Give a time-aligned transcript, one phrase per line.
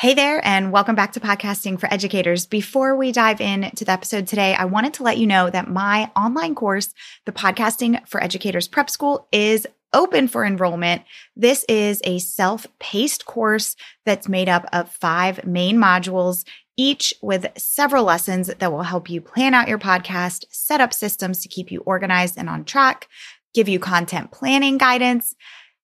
[0.00, 2.46] Hey there, and welcome back to Podcasting for Educators.
[2.46, 6.10] Before we dive into the episode today, I wanted to let you know that my
[6.16, 6.94] online course,
[7.26, 11.02] the Podcasting for Educators Prep School, is open for enrollment.
[11.36, 16.46] This is a self paced course that's made up of five main modules,
[16.78, 21.42] each with several lessons that will help you plan out your podcast, set up systems
[21.42, 23.06] to keep you organized and on track,
[23.52, 25.36] give you content planning guidance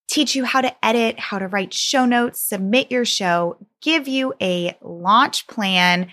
[0.09, 4.35] teach you how to edit, how to write show notes, submit your show, give you
[4.41, 6.09] a launch plan,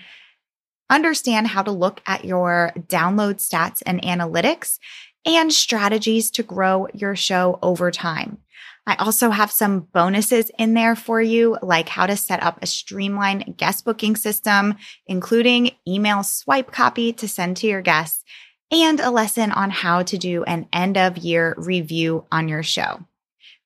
[0.90, 4.78] understand how to look at your download stats and analytics,
[5.24, 8.38] and strategies to grow your show over time.
[8.86, 12.66] I also have some bonuses in there for you, like how to set up a
[12.66, 14.74] streamlined guest booking system,
[15.06, 18.22] including email swipe copy to send to your guests,
[18.70, 23.06] and a lesson on how to do an end of year review on your show.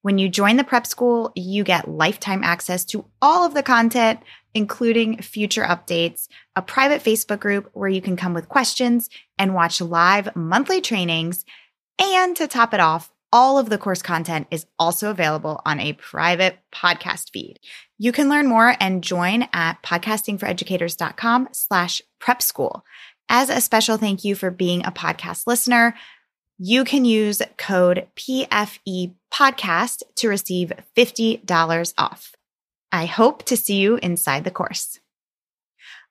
[0.02, 4.20] When you join the prep school, you get lifetime access to all of the content,
[4.54, 9.80] including future updates, a private Facebook group where you can come with questions and watch
[9.80, 11.44] live monthly trainings.
[11.98, 15.92] And to top it off, all of the course content is also available on a
[15.92, 17.58] private podcast feed.
[17.98, 22.84] You can learn more and join at podcastingforeducators.com slash prep school.
[23.28, 25.94] As a special thank you for being a podcast listener,
[26.58, 32.34] you can use code PFE podcast to receive $50 off.
[32.90, 34.98] I hope to see you inside the course.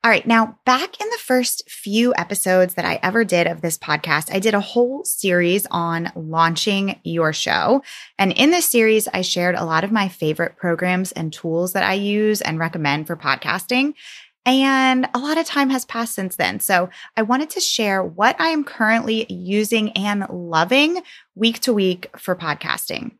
[0.04, 0.26] All right.
[0.28, 4.40] Now, back in the first few episodes that I ever did of this podcast, I
[4.40, 7.82] did a whole series on launching your show.
[8.18, 11.84] And in this series, I shared a lot of my favorite programs and tools that
[11.84, 13.96] I use and recommend for podcasting.
[14.48, 16.62] And a lot of time has passed since then.
[16.62, 21.04] So I wanted to share what I am currently using and loving
[21.36, 23.18] week to week for podcasting.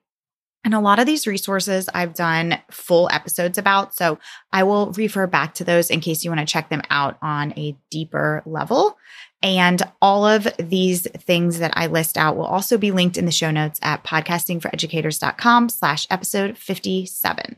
[0.64, 3.94] And a lot of these resources I've done full episodes about.
[3.94, 4.20] So
[4.54, 7.52] I will refer back to those in case you want to check them out on
[7.58, 8.98] a deeper level.
[9.44, 13.32] And all of these things that I list out will also be linked in the
[13.34, 17.58] show notes at podcastingforeducators.com slash episode 57.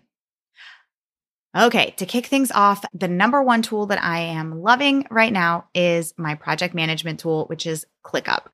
[1.57, 5.65] Okay, to kick things off, the number one tool that I am loving right now
[5.73, 8.45] is my project management tool, which is ClickUp.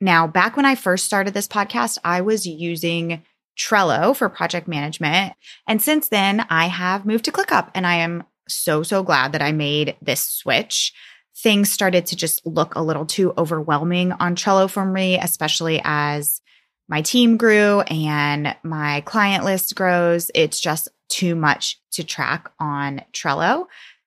[0.00, 3.22] Now, back when I first started this podcast, I was using
[3.58, 5.34] Trello for project management.
[5.68, 9.42] And since then, I have moved to ClickUp and I am so, so glad that
[9.42, 10.94] I made this switch.
[11.36, 16.40] Things started to just look a little too overwhelming on Trello for me, especially as
[16.88, 20.30] my team grew and my client list grows.
[20.34, 23.66] It's just too much to track on Trello.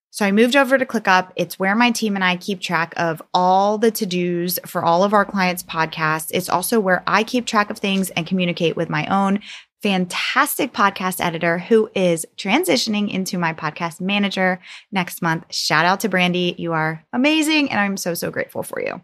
[0.10, 1.32] So I moved over to ClickUp.
[1.36, 5.04] It's where my team and I keep track of all the to dos for all
[5.04, 6.30] of our clients' podcasts.
[6.32, 9.40] It's also where I keep track of things and communicate with my own
[9.82, 14.60] fantastic podcast editor who is transitioning into my podcast manager
[14.92, 15.46] next month.
[15.54, 16.56] Shout out to Brandy.
[16.58, 17.72] You are amazing.
[17.72, 19.02] And I'm so, so grateful for you.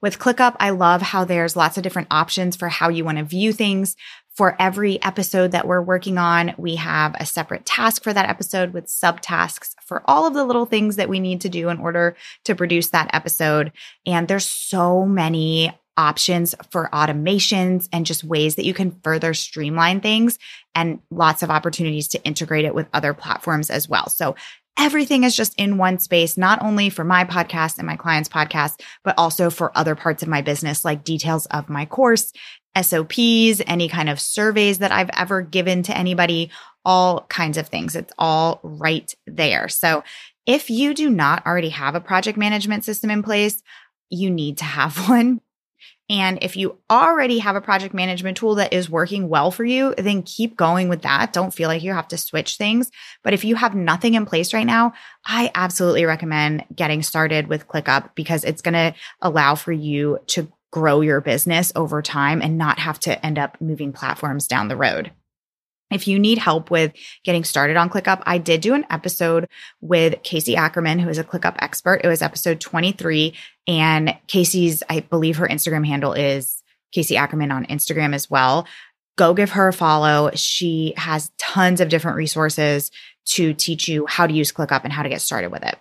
[0.00, 3.24] With ClickUp, I love how there's lots of different options for how you want to
[3.24, 3.96] view things.
[4.38, 8.72] For every episode that we're working on, we have a separate task for that episode
[8.72, 12.14] with subtasks for all of the little things that we need to do in order
[12.44, 13.72] to produce that episode.
[14.06, 20.00] And there's so many options for automations and just ways that you can further streamline
[20.00, 20.38] things
[20.72, 24.08] and lots of opportunities to integrate it with other platforms as well.
[24.08, 24.36] So
[24.78, 28.80] everything is just in one space, not only for my podcast and my clients' podcast,
[29.02, 32.32] but also for other parts of my business, like details of my course,
[32.80, 36.50] SOPs, any kind of surveys that I've ever given to anybody,
[36.84, 37.96] all kinds of things.
[37.96, 39.68] It's all right there.
[39.68, 40.04] So
[40.46, 43.62] if you do not already have a project management system in place,
[44.10, 45.40] you need to have one
[46.08, 49.94] and if you already have a project management tool that is working well for you,
[49.98, 51.32] then keep going with that.
[51.32, 52.90] Don't feel like you have to switch things.
[53.22, 54.94] But if you have nothing in place right now,
[55.26, 60.50] I absolutely recommend getting started with ClickUp because it's going to allow for you to
[60.70, 64.76] grow your business over time and not have to end up moving platforms down the
[64.76, 65.10] road.
[65.90, 66.92] If you need help with
[67.24, 69.48] getting started on ClickUp, I did do an episode
[69.80, 72.02] with Casey Ackerman, who is a ClickUp expert.
[72.04, 73.34] It was episode 23.
[73.66, 76.62] And Casey's, I believe her Instagram handle is
[76.92, 78.66] Casey Ackerman on Instagram as well.
[79.16, 80.30] Go give her a follow.
[80.34, 82.90] She has tons of different resources
[83.26, 85.78] to teach you how to use ClickUp and how to get started with it.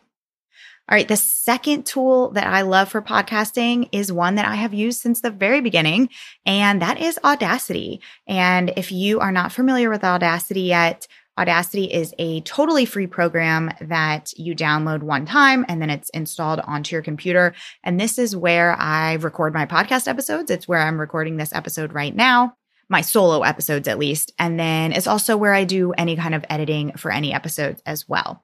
[0.90, 4.74] All right, the second tool that I love for podcasting is one that I have
[4.74, 6.08] used since the very beginning,
[6.46, 8.00] and that is Audacity.
[8.26, 11.06] And if you are not familiar with Audacity yet,
[11.38, 16.62] Audacity is a totally free program that you download one time and then it's installed
[16.62, 17.54] onto your computer.
[17.84, 20.50] And this is where I record my podcast episodes.
[20.50, 22.56] It's where I'm recording this episode right now,
[22.90, 24.32] my solo episodes at least.
[24.40, 28.08] And then it's also where I do any kind of editing for any episodes as
[28.10, 28.44] well.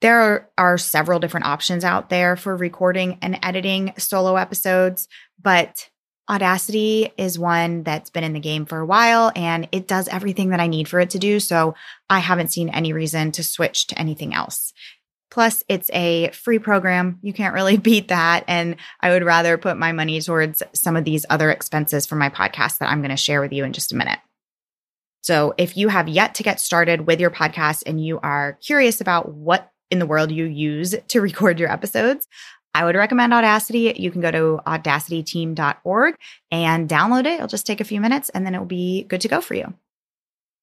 [0.00, 5.08] There are, are several different options out there for recording and editing solo episodes,
[5.40, 5.88] but
[6.28, 10.50] Audacity is one that's been in the game for a while and it does everything
[10.50, 11.38] that I need for it to do.
[11.38, 11.76] So
[12.10, 14.72] I haven't seen any reason to switch to anything else.
[15.30, 17.20] Plus, it's a free program.
[17.22, 18.44] You can't really beat that.
[18.48, 22.28] And I would rather put my money towards some of these other expenses for my
[22.28, 24.18] podcast that I'm going to share with you in just a minute.
[25.22, 29.00] So, if you have yet to get started with your podcast and you are curious
[29.00, 32.26] about what in the world you use to record your episodes,
[32.74, 33.94] I would recommend Audacity.
[33.96, 36.14] You can go to audacityteam.org
[36.50, 37.34] and download it.
[37.34, 39.72] It'll just take a few minutes and then it'll be good to go for you.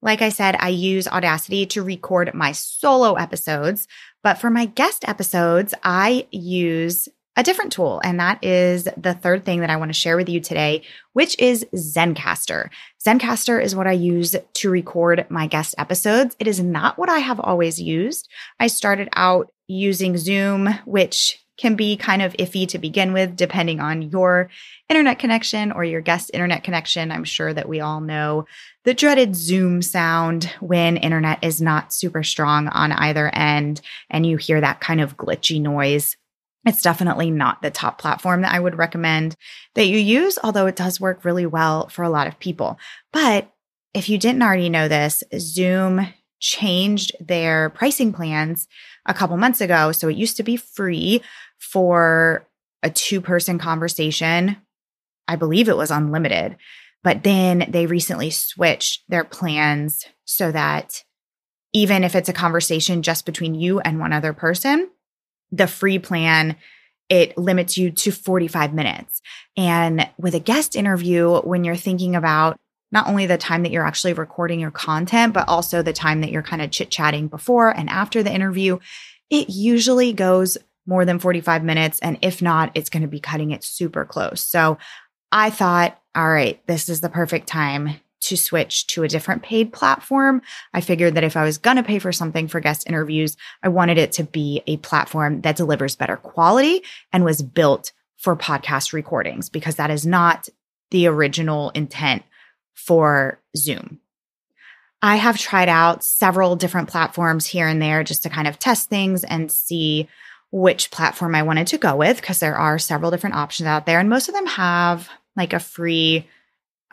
[0.03, 3.87] Like I said, I use Audacity to record my solo episodes,
[4.21, 8.01] but for my guest episodes, I use a different tool.
[8.03, 10.83] And that is the third thing that I want to share with you today,
[11.13, 12.69] which is Zencastr.
[13.05, 16.35] Zencastr is what I use to record my guest episodes.
[16.39, 18.29] It is not what I have always used.
[18.59, 23.79] I started out using Zoom, which can be kind of iffy to begin with, depending
[23.79, 24.49] on your
[24.89, 27.11] internet connection or your guest internet connection.
[27.11, 28.45] I'm sure that we all know
[28.85, 34.37] the dreaded Zoom sound when internet is not super strong on either end and you
[34.37, 36.17] hear that kind of glitchy noise.
[36.65, 39.35] It's definitely not the top platform that I would recommend
[39.75, 42.77] that you use, although it does work really well for a lot of people.
[43.11, 43.51] But
[43.93, 46.07] if you didn't already know this, Zoom
[46.39, 48.67] changed their pricing plans
[49.05, 49.91] a couple months ago.
[49.91, 51.21] So it used to be free
[51.59, 52.47] for
[52.81, 54.57] a two person conversation.
[55.27, 56.57] I believe it was unlimited.
[57.03, 61.03] But then they recently switched their plans so that
[61.73, 64.89] even if it's a conversation just between you and one other person,
[65.53, 66.57] the free plan
[67.09, 69.21] it limits you to 45 minutes.
[69.55, 72.59] And with a guest interview, when you're thinking about
[72.91, 76.31] not only the time that you're actually recording your content, but also the time that
[76.31, 78.79] you're kind of chit chatting before and after the interview,
[79.29, 81.99] it usually goes more than 45 minutes.
[81.99, 84.41] And if not, it's going to be cutting it super close.
[84.41, 84.77] So
[85.31, 89.73] I thought, all right, this is the perfect time to switch to a different paid
[89.73, 90.41] platform.
[90.73, 93.69] I figured that if I was going to pay for something for guest interviews, I
[93.69, 98.93] wanted it to be a platform that delivers better quality and was built for podcast
[98.93, 100.47] recordings because that is not
[100.91, 102.23] the original intent
[102.73, 103.99] for Zoom.
[105.01, 108.89] I have tried out several different platforms here and there just to kind of test
[108.89, 110.07] things and see
[110.49, 113.99] which platform I wanted to go with because there are several different options out there.
[113.99, 116.27] And most of them have like a free,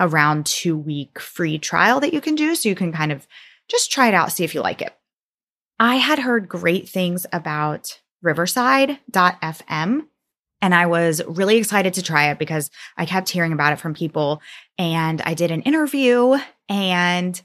[0.01, 2.55] around two week free trial that you can do.
[2.55, 3.29] So you can kind of
[3.69, 4.93] just try it out, see if you like it.
[5.79, 10.07] I had heard great things about riverside.fm.
[10.63, 13.95] And I was really excited to try it because I kept hearing about it from
[13.95, 14.43] people.
[14.77, 16.37] And I did an interview
[16.69, 17.41] and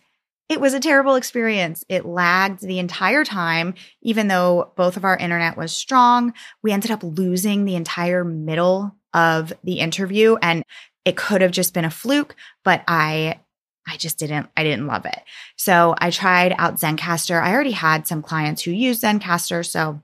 [0.50, 1.84] it was a terrible experience.
[1.90, 6.34] It lagged the entire time, even though both of our internet was strong.
[6.62, 10.64] We ended up losing the entire middle of the interview and
[11.06, 13.40] it could have just been a fluke, but I
[13.88, 15.22] I just didn't I didn't love it.
[15.56, 17.42] So I tried out Zencastr.
[17.42, 20.02] I already had some clients who use Zencastr, so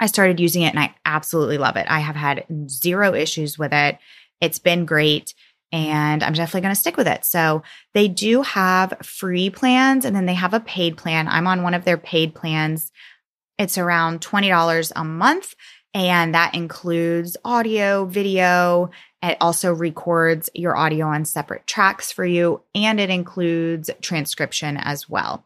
[0.00, 1.86] I started using it and I absolutely love it.
[1.88, 3.98] I have had zero issues with it.
[4.40, 5.32] It's been great
[5.70, 7.24] and I'm definitely going to stick with it.
[7.24, 7.62] So
[7.94, 11.28] they do have free plans and then they have a paid plan.
[11.28, 12.90] I'm on one of their paid plans.
[13.58, 15.54] It's around $20 a month
[15.94, 18.90] and that includes audio, video.
[19.22, 25.08] It also records your audio on separate tracks for you and it includes transcription as
[25.08, 25.44] well.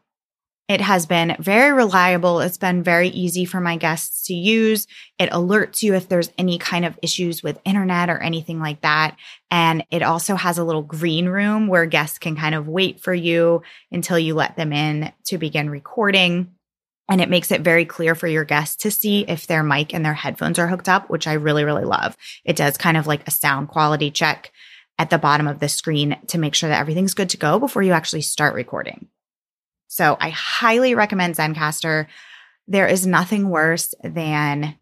[0.67, 2.41] It has been very reliable.
[2.41, 4.85] It's been very easy for my guests to use.
[5.17, 9.15] It alerts you if there's any kind of issues with internet or anything like that.
[9.49, 13.13] And it also has a little green room where guests can kind of wait for
[13.13, 13.61] you
[13.93, 16.56] until you let them in to begin recording.
[17.09, 20.05] And it makes it very clear for your guests to see if their mic and
[20.05, 22.17] their headphones are hooked up, which I really, really love.
[22.43, 24.51] It does kind of like a sound quality check
[24.99, 27.83] at the bottom of the screen to make sure that everything's good to go before
[27.83, 29.07] you actually start recording.
[29.87, 32.07] So I highly recommend Zencastr.
[32.67, 34.75] There is nothing worse than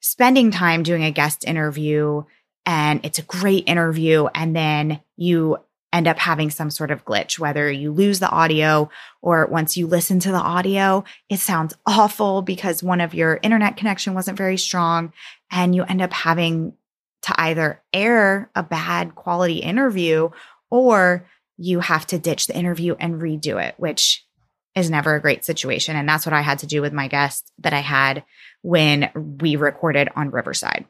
[0.00, 2.24] spending time doing a guest interview
[2.66, 5.58] and it's a great interview and then you
[5.94, 8.90] end up having some sort of glitch, whether you lose the audio
[9.22, 13.76] or once you listen to the audio, it sounds awful because one of your internet
[13.76, 15.12] connection wasn't very strong
[15.52, 16.74] and you end up having
[17.22, 20.28] to either air a bad quality interview
[20.68, 24.26] or you have to ditch the interview and redo it, which
[24.74, 25.94] is never a great situation.
[25.94, 28.24] And that's what I had to do with my guest that I had
[28.62, 30.86] when we recorded on Riverside.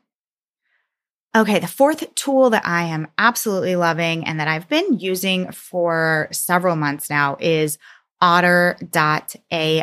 [1.37, 6.29] Okay, the fourth tool that I am absolutely loving and that I've been using for
[6.31, 7.77] several months now is
[8.21, 8.89] otter.ai.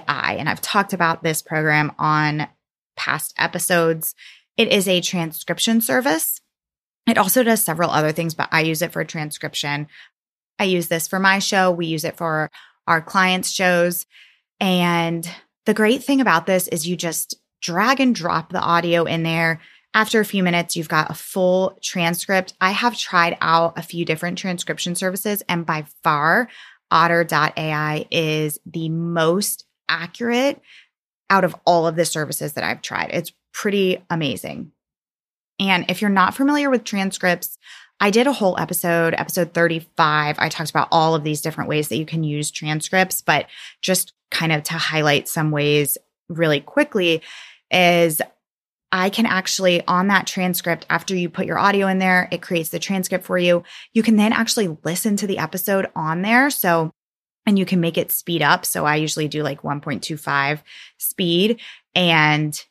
[0.07, 2.47] And I've talked about this program on
[2.95, 4.15] past episodes.
[4.55, 6.39] It is a transcription service.
[7.05, 9.87] It also does several other things, but I use it for transcription.
[10.57, 11.69] I use this for my show.
[11.71, 12.49] We use it for
[12.87, 14.05] our clients' shows.
[14.61, 15.29] And
[15.65, 19.59] the great thing about this is you just drag and drop the audio in there.
[19.93, 22.53] After a few minutes, you've got a full transcript.
[22.61, 26.47] I have tried out a few different transcription services, and by far,
[26.89, 30.61] otter.ai is the most accurate
[31.29, 33.09] out of all of the services that I've tried.
[33.11, 34.71] It's pretty amazing.
[35.59, 37.57] And if you're not familiar with transcripts,
[37.99, 40.37] I did a whole episode, episode 35.
[40.39, 43.45] I talked about all of these different ways that you can use transcripts, but
[43.81, 45.97] just kind of to highlight some ways
[46.29, 47.21] really quickly
[47.69, 48.21] is
[48.91, 52.69] I can actually, on that transcript, after you put your audio in there, it creates
[52.69, 53.63] the transcript for you.
[53.93, 56.49] You can then actually listen to the episode on there.
[56.49, 56.91] So,
[57.45, 58.65] and you can make it speed up.
[58.65, 60.59] So I usually do like 1.25
[60.97, 61.61] speed.
[61.95, 62.61] And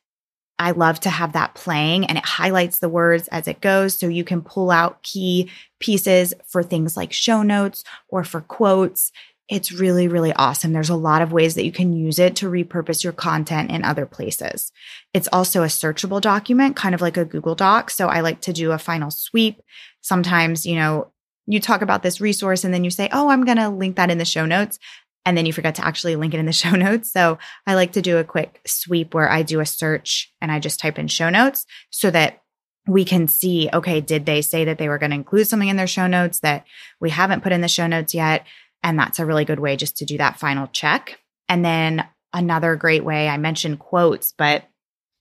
[0.60, 3.98] I love to have that playing and it highlights the words as it goes.
[3.98, 9.10] So you can pull out key pieces for things like show notes or for quotes.
[9.50, 10.72] It's really, really awesome.
[10.72, 13.84] There's a lot of ways that you can use it to repurpose your content in
[13.84, 14.70] other places.
[15.12, 17.90] It's also a searchable document, kind of like a Google Doc.
[17.90, 19.60] So I like to do a final sweep.
[20.02, 21.10] Sometimes, you know,
[21.48, 24.10] you talk about this resource and then you say, Oh, I'm going to link that
[24.10, 24.78] in the show notes.
[25.26, 27.12] And then you forget to actually link it in the show notes.
[27.12, 30.60] So I like to do a quick sweep where I do a search and I
[30.60, 32.40] just type in show notes so that
[32.86, 35.76] we can see, okay, did they say that they were going to include something in
[35.76, 36.64] their show notes that
[37.00, 38.46] we haven't put in the show notes yet?
[38.82, 41.18] And that's a really good way just to do that final check.
[41.48, 44.64] And then another great way, I mentioned quotes, but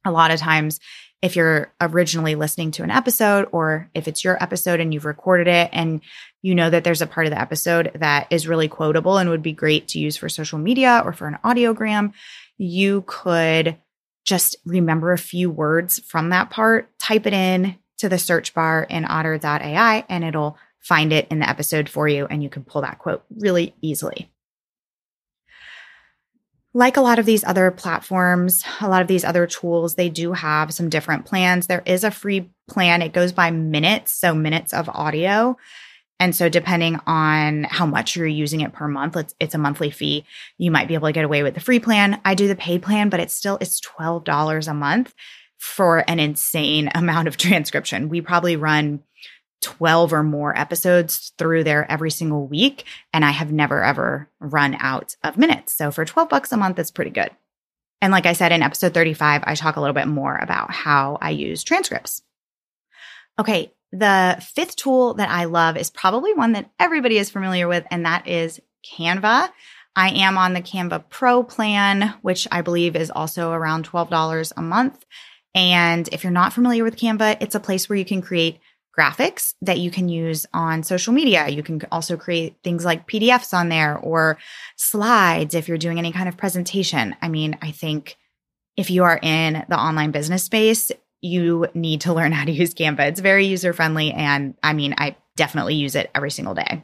[0.06, 0.80] a lot of times,
[1.22, 5.48] if you're originally listening to an episode or if it's your episode and you've recorded
[5.48, 6.02] it and
[6.42, 9.44] you know that there's a part of the episode that is really quotable and would
[9.44, 12.14] be great to use for social media or for an audiogram,
[12.58, 13.76] you could
[14.26, 18.84] just remember a few words from that part, type it in to the search bar
[18.84, 22.82] in otter.ai, and it'll find it in the episode for you and you can pull
[22.82, 24.32] that quote really easily.
[26.74, 30.34] Like a lot of these other platforms, a lot of these other tools, they do
[30.34, 31.66] have some different plans.
[31.66, 33.02] There is a free plan.
[33.02, 35.58] It goes by minutes, so minutes of audio.
[36.20, 39.90] And so depending on how much you're using it per month, it's, it's a monthly
[39.90, 40.26] fee.
[40.58, 42.20] You might be able to get away with the free plan.
[42.26, 45.14] I do the paid plan, but it's still it's $12 a month
[45.58, 48.10] for an insane amount of transcription.
[48.10, 49.02] We probably run
[49.62, 52.86] 12 or more episodes through there every single week.
[53.14, 55.74] And I have never ever run out of minutes.
[55.74, 57.30] So for 12 bucks a month, it's pretty good.
[58.02, 61.18] And like I said in episode 35, I talk a little bit more about how
[61.22, 62.22] I use transcripts.
[63.38, 63.74] Okay.
[63.92, 68.06] The fifth tool that I love is probably one that everybody is familiar with, and
[68.06, 69.50] that is Canva.
[69.96, 74.62] I am on the Canva Pro plan, which I believe is also around $12 a
[74.62, 75.04] month.
[75.56, 78.60] And if you're not familiar with Canva, it's a place where you can create
[79.00, 81.48] graphics that you can use on social media.
[81.48, 84.38] You can also create things like PDFs on there or
[84.76, 87.16] slides if you're doing any kind of presentation.
[87.22, 88.18] I mean, I think
[88.76, 90.92] if you are in the online business space,
[91.22, 93.08] you need to learn how to use Canva.
[93.08, 94.12] It's very user friendly.
[94.12, 96.84] And I mean, I definitely use it every single day.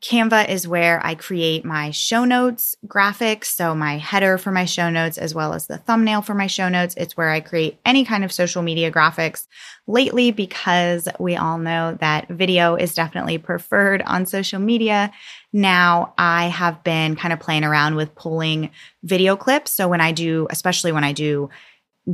[0.00, 3.46] Canva is where I create my show notes graphics.
[3.46, 6.68] So, my header for my show notes, as well as the thumbnail for my show
[6.68, 6.94] notes.
[6.96, 9.46] It's where I create any kind of social media graphics.
[9.88, 15.10] Lately, because we all know that video is definitely preferred on social media,
[15.52, 18.70] now I have been kind of playing around with pulling
[19.02, 19.72] video clips.
[19.72, 21.50] So, when I do, especially when I do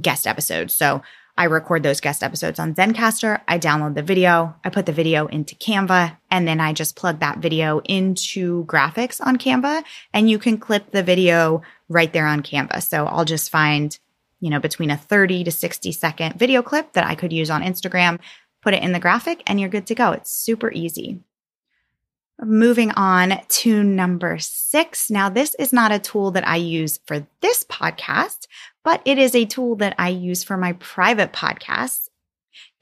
[0.00, 0.72] guest episodes.
[0.72, 1.02] So,
[1.36, 3.40] I record those guest episodes on Zencastr.
[3.48, 4.54] I download the video.
[4.64, 9.20] I put the video into Canva and then I just plug that video into graphics
[9.20, 12.82] on Canva and you can clip the video right there on Canva.
[12.84, 13.98] So I'll just find,
[14.38, 17.62] you know, between a 30 to 60 second video clip that I could use on
[17.62, 18.20] Instagram,
[18.62, 20.12] put it in the graphic and you're good to go.
[20.12, 21.18] It's super easy.
[22.40, 25.08] Moving on to number six.
[25.08, 28.48] Now, this is not a tool that I use for this podcast,
[28.84, 32.08] but it is a tool that I use for my private podcasts.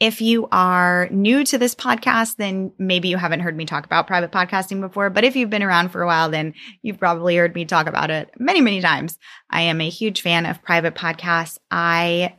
[0.00, 4.09] If you are new to this podcast, then maybe you haven't heard me talk about
[4.09, 5.11] private podcasting before.
[5.11, 8.11] But if you've been around for a while, then you've probably heard me talk about
[8.11, 9.18] it many, many times.
[9.49, 11.56] I am a huge fan of private podcasts.
[11.71, 12.37] I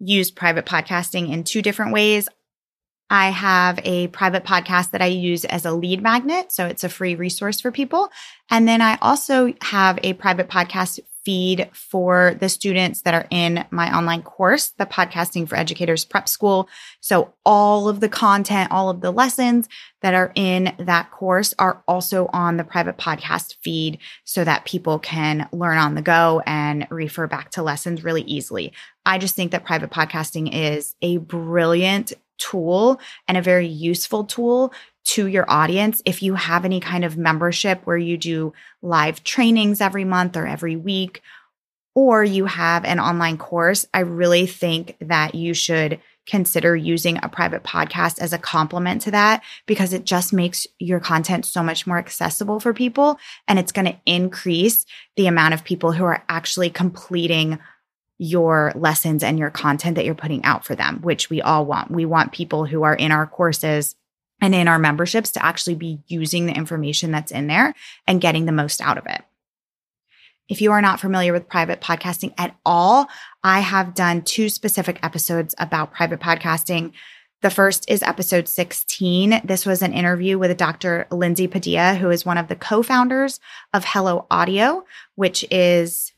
[0.00, 2.28] use private podcasting in two different ways.
[3.08, 6.52] I have a private podcast that I use as a lead magnet.
[6.52, 8.08] So it's a free resource for people.
[8.50, 13.64] And then I also have a private podcast feed for the students that are in
[13.70, 16.68] my online course, the Podcasting for Educators Prep School.
[16.98, 19.68] So all of the content, all of the lessons
[20.02, 24.98] that are in that course are also on the private podcast feed so that people
[24.98, 28.72] can learn on the go and refer back to lessons really easily.
[29.06, 34.72] I just think that private podcasting is a brilliant tool and a very useful tool
[35.04, 36.02] to your audience.
[36.04, 40.46] If you have any kind of membership where you do live trainings every month or
[40.46, 41.22] every week,
[41.94, 47.28] or you have an online course, I really think that you should consider using a
[47.28, 51.86] private podcast as a complement to that because it just makes your content so much
[51.86, 53.18] more accessible for people
[53.48, 57.58] and it's going to increase the amount of people who are actually completing
[58.22, 61.90] your lessons and your content that you're putting out for them, which we all want.
[61.90, 63.96] We want people who are in our courses
[64.42, 67.74] and in our memberships to actually be using the information that's in there
[68.06, 69.22] and getting the most out of it.
[70.50, 73.08] If you are not familiar with private podcasting at all,
[73.42, 76.92] I have done two specific episodes about private podcasting.
[77.40, 79.40] The first is episode 16.
[79.44, 81.06] This was an interview with Dr.
[81.10, 83.40] Lindsay Padilla, who is one of the co founders
[83.72, 84.84] of Hello Audio,
[85.14, 86.12] which is,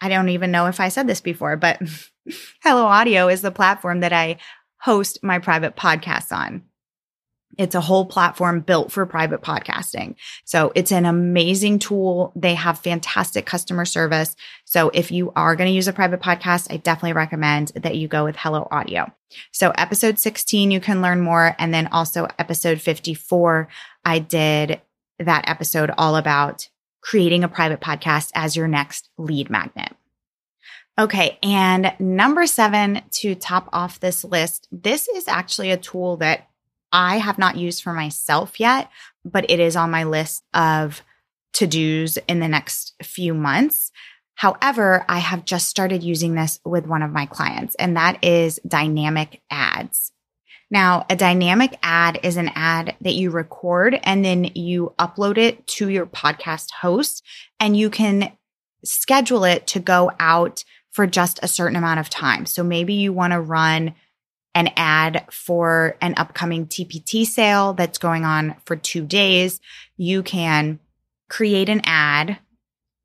[0.00, 1.80] I don't even know if I said this before, but
[2.62, 4.38] Hello Audio is the platform that I
[4.80, 6.62] host my private podcasts on.
[7.58, 10.14] It's a whole platform built for private podcasting.
[10.44, 12.32] So it's an amazing tool.
[12.36, 14.36] They have fantastic customer service.
[14.64, 18.08] So if you are going to use a private podcast, I definitely recommend that you
[18.08, 19.12] go with Hello Audio.
[19.52, 21.54] So episode 16, you can learn more.
[21.58, 23.68] And then also episode 54,
[24.04, 24.80] I did
[25.18, 26.68] that episode all about
[27.00, 29.94] creating a private podcast as your next lead magnet.
[30.98, 31.38] Okay.
[31.42, 36.48] And number seven to top off this list, this is actually a tool that
[36.92, 38.90] I have not used for myself yet,
[39.24, 41.02] but it is on my list of
[41.54, 43.92] to dos in the next few months.
[44.34, 48.58] However, I have just started using this with one of my clients, and that is
[48.66, 50.12] dynamic ads.
[50.70, 55.66] Now, a dynamic ad is an ad that you record and then you upload it
[55.66, 57.24] to your podcast host,
[57.58, 58.32] and you can
[58.84, 62.46] schedule it to go out for just a certain amount of time.
[62.46, 63.94] So maybe you want to run
[64.54, 69.60] an ad for an upcoming TPT sale that's going on for two days,
[69.96, 70.80] you can
[71.28, 72.38] create an ad,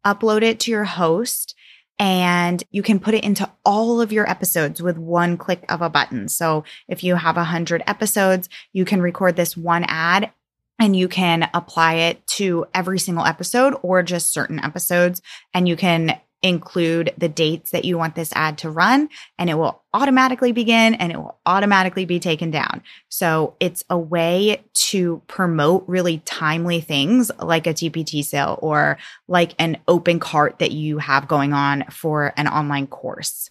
[0.03, 1.55] upload it to your host,
[1.97, 5.89] and you can put it into all of your episodes with one click of a
[5.89, 6.27] button.
[6.27, 10.31] So if you have a hundred episodes, you can record this one ad
[10.77, 15.21] and you can apply it to every single episode or just certain episodes.
[15.53, 19.55] And you can include the dates that you want this ad to run and it
[19.55, 22.83] will automatically begin and it will automatically be taken down.
[23.09, 29.55] So it's a way to promote really timely things like a TPT sale or like
[29.57, 33.49] an open cart that you have going on for an online course.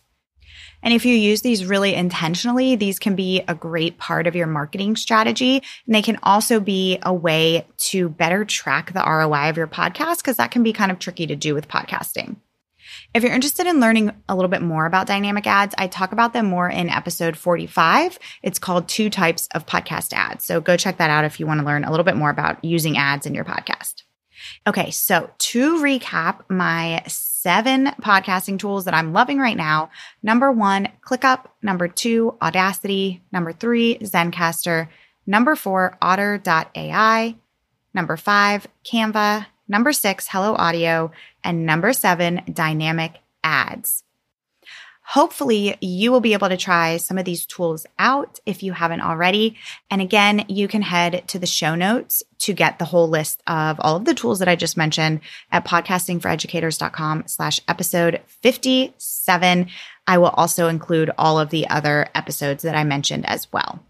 [0.85, 4.47] And if you use these really intentionally, these can be a great part of your
[4.47, 5.62] marketing strategy.
[5.87, 10.18] And they can also be a way to better track the ROI of your podcast
[10.18, 12.37] because that can be kind of tricky to do with podcasting.
[13.14, 16.33] If you're interested in learning a little bit more about dynamic ads, I talk about
[16.33, 18.18] them more in episode 45.
[18.42, 20.44] It's called Two Types of Podcast Ads.
[20.44, 22.64] So go check that out if you want to learn a little bit more about
[22.64, 24.03] using ads in your podcast.
[24.66, 30.88] Okay, so to recap my seven podcasting tools that I'm loving right now number one,
[31.07, 31.46] ClickUp.
[31.62, 33.22] Number two, Audacity.
[33.31, 34.88] Number three, Zencastr,
[35.24, 37.37] Number four, Otter.ai.
[37.94, 39.46] Number five, Canva.
[39.68, 41.12] Number six, Hello Audio.
[41.42, 44.05] And number seven, dynamic ads.
[45.07, 49.03] Hopefully, you will be able to try some of these tools out if you haven't
[49.03, 49.57] already.
[49.90, 53.79] And again, you can head to the show notes to get the whole list of
[53.81, 55.20] all of the tools that I just mentioned
[55.53, 59.68] at podcastingforeducators.com slash episode 57.
[60.07, 63.81] I will also include all of the other episodes that I mentioned as well.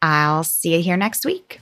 [0.00, 1.60] I'll see you here next week.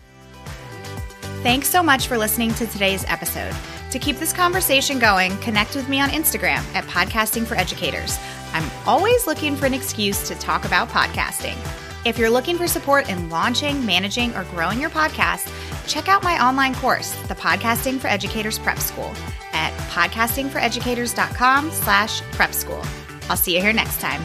[1.42, 3.54] Thanks so much for listening to today's episode.
[3.92, 8.18] To keep this conversation going, connect with me on Instagram at Podcasting for Educators.
[8.52, 11.56] I'm always looking for an excuse to talk about podcasting.
[12.04, 15.52] If you're looking for support in launching, managing, or growing your podcast,
[15.88, 19.12] check out my online course, the Podcasting for Educators Prep School,
[19.52, 22.82] at podcastingforeducators.com slash prep school.
[23.28, 24.22] I'll see you here next time.